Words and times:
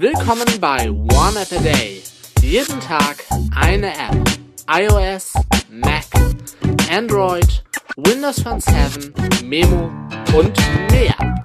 Willkommen 0.00 0.46
bei 0.62 0.90
One 0.90 1.38
App 1.38 1.52
a 1.52 1.62
Day. 1.62 2.00
Jeden 2.40 2.80
Tag 2.80 3.22
eine 3.54 3.88
App. 3.88 4.16
iOS, 4.66 5.34
Mac, 5.68 6.06
Android, 6.90 7.62
Windows 7.96 8.40
Phone 8.40 8.60
7, 8.60 9.12
Memo 9.44 9.90
und 10.34 10.56
mehr. 10.90 11.44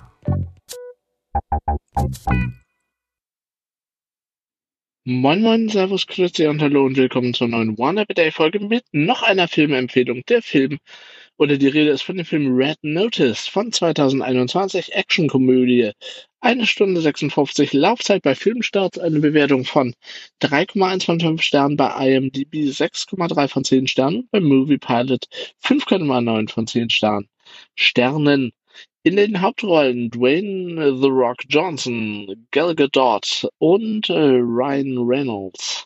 Moin 5.04 5.42
Moin, 5.42 5.68
Servus, 5.68 6.08
Grüezi 6.08 6.48
und 6.48 6.62
Hallo 6.62 6.86
und 6.86 6.96
willkommen 6.96 7.34
zur 7.34 7.50
neuen 7.50 7.76
One 7.78 8.00
App 8.00 8.12
a 8.12 8.14
Day 8.14 8.32
Folge 8.32 8.62
mit 8.62 8.86
noch 8.94 9.22
einer 9.22 9.50
Filmempfehlung. 9.50 10.24
Der 10.30 10.42
Film 10.42 10.80
oder 11.38 11.58
die 11.58 11.68
Rede 11.68 11.92
ist 11.92 12.04
von 12.04 12.18
dem 12.18 12.26
Film 12.26 12.56
Red 12.56 12.78
Notice 12.82 13.48
von 13.48 13.72
2021, 13.72 14.94
Actionkomödie. 14.94 15.92
Eine 16.40 16.66
Stunde 16.66 17.02
56 17.02 17.74
Laufzeit 17.74 18.22
bei 18.22 18.36
Filmstart, 18.36 19.00
eine 19.00 19.20
Bewertung 19.20 19.66
von 19.66 19.94
3,1 20.42 21.06
von 21.06 21.20
5 21.20 21.42
Sternen 21.42 21.76
bei 21.76 22.16
IMDb, 22.16 22.70
6,3 22.70 23.48
von 23.48 23.64
10 23.64 23.88
Sternen, 23.88 24.28
bei 24.32 24.40
Movie 24.40 24.78
Pilot 24.78 25.26
5,9 25.64 26.50
von 26.50 26.68
10 26.68 26.90
Sternen. 26.90 27.28
Sternen. 27.76 28.52
In 29.04 29.18
den 29.18 29.42
Hauptrollen 29.42 30.10
Dwayne 30.10 30.98
The 31.00 31.08
Rock 31.08 31.38
Johnson, 31.48 32.48
Gal 32.52 32.74
Gadot 32.74 33.48
und 33.60 34.10
äh, 34.10 34.14
Ryan 34.14 34.98
Reynolds. 34.98 35.86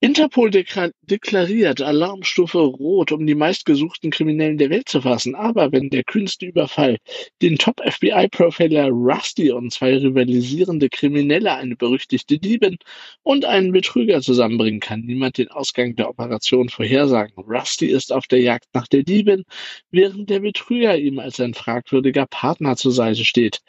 Interpol 0.00 0.50
deklariert 0.50 1.80
Alarmstufe 1.80 2.58
Rot, 2.58 3.12
um 3.12 3.26
die 3.26 3.34
meistgesuchten 3.34 4.10
Kriminellen 4.10 4.58
der 4.58 4.68
Welt 4.68 4.90
zu 4.90 5.00
fassen. 5.00 5.34
Aber 5.34 5.72
wenn 5.72 5.88
der 5.88 6.04
kühnste 6.04 6.44
Überfall 6.44 6.98
den 7.40 7.56
Top-FBI-Profiler 7.56 8.88
Rusty 8.88 9.50
und 9.50 9.72
zwei 9.72 9.96
rivalisierende 9.96 10.90
Kriminelle, 10.90 11.54
eine 11.54 11.76
berüchtigte 11.76 12.38
Diebin 12.38 12.76
und 13.22 13.46
einen 13.46 13.72
Betrüger 13.72 14.20
zusammenbringen, 14.20 14.80
kann 14.80 15.00
niemand 15.00 15.38
den 15.38 15.48
Ausgang 15.48 15.96
der 15.96 16.10
Operation 16.10 16.68
vorhersagen. 16.68 17.32
Rusty 17.38 17.86
ist 17.86 18.12
auf 18.12 18.26
der 18.26 18.42
Jagd 18.42 18.66
nach 18.74 18.88
der 18.88 19.02
Diebin, 19.02 19.44
während 19.90 20.28
der 20.28 20.40
Betrüger 20.40 20.98
ihm 20.98 21.18
als 21.18 21.40
ein 21.40 21.54
fragwürdiger 21.54 22.26
Partner 22.26 22.76
zur 22.76 22.92
Seite 22.92 23.24
steht. 23.24 23.62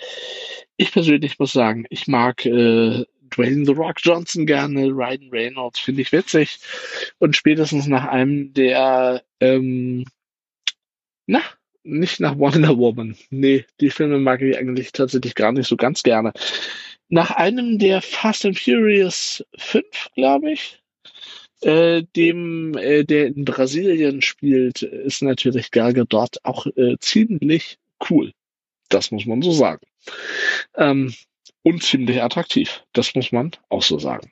Ich 0.75 0.91
persönlich 0.91 1.39
muss 1.39 1.53
sagen, 1.53 1.85
ich 1.89 2.07
mag 2.07 2.45
äh, 2.45 3.05
Dwayne 3.37 3.65
The 3.65 3.73
Rock 3.73 3.97
Johnson 4.01 4.45
gerne, 4.45 4.87
Ryan 4.87 5.29
Reynolds 5.31 5.79
finde 5.79 6.01
ich 6.01 6.11
witzig. 6.11 6.59
Und 7.19 7.35
spätestens 7.35 7.87
nach 7.87 8.05
einem 8.05 8.53
der, 8.53 9.23
ähm, 9.39 10.05
na, 11.25 11.41
nicht 11.83 12.19
nach 12.19 12.37
Wonder 12.37 12.77
Woman. 12.77 13.15
Nee, 13.29 13.65
die 13.79 13.89
Filme 13.89 14.19
mag 14.19 14.41
ich 14.41 14.57
eigentlich 14.57 14.91
tatsächlich 14.91 15.35
gar 15.35 15.51
nicht 15.51 15.67
so 15.67 15.77
ganz 15.77 16.03
gerne. 16.03 16.33
Nach 17.09 17.31
einem 17.31 17.79
der 17.79 18.01
Fast 18.01 18.45
and 18.45 18.59
Furious 18.59 19.43
5, 19.57 19.85
glaube 20.15 20.51
ich, 20.51 20.79
äh, 21.61 22.03
dem, 22.15 22.75
äh, 22.77 23.03
der 23.03 23.27
in 23.27 23.45
Brasilien 23.45 24.21
spielt, 24.21 24.81
ist 24.81 25.21
natürlich 25.21 25.71
Gal 25.71 25.93
dort 25.93 26.43
auch 26.43 26.67
äh, 26.75 26.97
ziemlich 26.99 27.77
cool. 28.09 28.33
Das 28.89 29.11
muss 29.11 29.25
man 29.25 29.41
so 29.41 29.51
sagen. 29.51 29.85
Ähm, 30.75 31.13
und 31.67 31.83
ziemlich 31.83 32.23
attraktiv. 32.23 32.83
Das 32.93 33.13
muss 33.13 33.33
man 33.33 33.51
auch 33.67 33.83
so 33.83 33.99
sagen. 33.99 34.31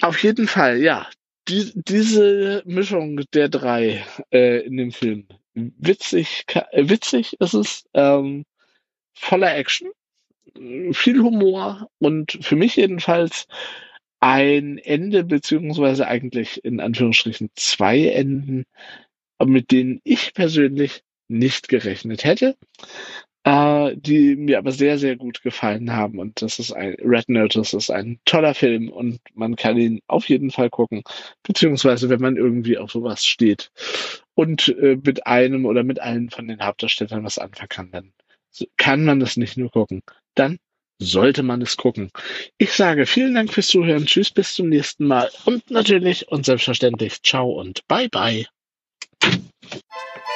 Auf 0.00 0.22
jeden 0.22 0.46
Fall, 0.46 0.80
ja. 0.80 1.08
Die, 1.48 1.72
diese 1.74 2.62
Mischung 2.66 3.22
der 3.34 3.48
drei 3.48 4.04
äh, 4.32 4.64
in 4.64 4.76
dem 4.76 4.92
Film. 4.92 5.26
Witzig, 5.54 6.44
äh, 6.54 6.88
witzig 6.88 7.34
ist 7.40 7.54
es, 7.54 7.84
ähm, 7.94 8.44
voller 9.14 9.56
Action, 9.56 9.90
viel 10.92 11.20
Humor 11.20 11.88
und 11.98 12.38
für 12.40 12.54
mich 12.54 12.76
jedenfalls 12.76 13.46
ein 14.20 14.78
Ende, 14.78 15.24
beziehungsweise 15.24 16.06
eigentlich 16.06 16.64
in 16.64 16.78
Anführungsstrichen 16.78 17.50
zwei 17.56 18.06
Enden, 18.06 18.66
mit 19.42 19.72
denen 19.72 20.00
ich 20.04 20.32
persönlich 20.34 21.02
nicht 21.26 21.68
gerechnet 21.68 22.22
hätte 22.22 22.56
äh, 23.44 23.96
die 23.96 24.36
mir 24.36 24.58
aber 24.58 24.72
sehr, 24.72 24.98
sehr 24.98 25.16
gut 25.16 25.42
gefallen 25.42 25.92
haben. 25.92 26.18
Und 26.18 26.42
das 26.42 26.58
ist 26.58 26.72
ein 26.72 26.94
Red 27.02 27.28
Notice 27.28 27.74
ist 27.74 27.90
ein 27.90 28.20
toller 28.24 28.54
Film 28.54 28.88
und 28.90 29.20
man 29.34 29.56
kann 29.56 29.78
ihn 29.78 30.00
auf 30.06 30.28
jeden 30.28 30.50
Fall 30.50 30.70
gucken, 30.70 31.02
beziehungsweise 31.42 32.08
wenn 32.08 32.20
man 32.20 32.36
irgendwie 32.36 32.78
auf 32.78 32.90
sowas 32.90 33.24
steht 33.24 33.70
und 34.34 34.68
äh, 34.68 34.98
mit 35.02 35.26
einem 35.26 35.64
oder 35.66 35.84
mit 35.84 36.00
allen 36.00 36.30
von 36.30 36.48
den 36.48 36.62
Hauptdarstellern 36.64 37.24
was 37.24 37.38
anfangen 37.38 37.68
kann, 37.68 37.90
dann 37.90 38.12
kann 38.76 39.04
man 39.04 39.20
das 39.20 39.36
nicht 39.36 39.56
nur 39.56 39.70
gucken. 39.70 40.02
Dann 40.34 40.58
sollte 40.98 41.42
man 41.42 41.62
es 41.62 41.76
gucken. 41.76 42.10
Ich 42.58 42.72
sage 42.72 43.06
vielen 43.06 43.34
Dank 43.34 43.52
fürs 43.52 43.68
Zuhören. 43.68 44.06
Tschüss, 44.06 44.30
bis 44.30 44.54
zum 44.54 44.68
nächsten 44.68 45.06
Mal. 45.06 45.30
Und 45.46 45.70
natürlich 45.70 46.28
und 46.28 46.44
selbstverständlich 46.44 47.22
ciao 47.22 47.50
und 47.58 47.86
bye 47.88 48.08
bye. 48.08 48.46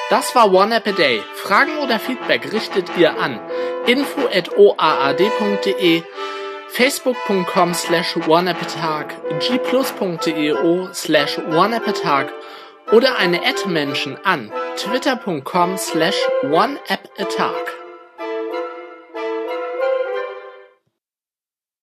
Das 0.09 0.33
war 0.35 0.51
One 0.53 0.75
App 0.75 0.87
a 0.87 0.91
Day. 0.91 1.23
Fragen 1.33 1.79
oder 1.79 1.99
Feedback 1.99 2.53
richtet 2.53 2.95
ihr 2.97 3.19
an 3.19 3.39
info@oaad.de, 3.87 6.03
facebook.com 6.69 7.73
slash 7.73 8.15
oneappatag, 8.27 9.15
gplus.eo 9.39 10.89
slash 10.93 11.39
oneappatag 11.39 12.31
oder 12.91 13.17
eine 13.17 13.43
Ad-Menschen 13.43 14.23
an 14.23 14.51
twitter.com 14.77 15.75
slash 15.77 16.17
oneappatag. 16.43 17.74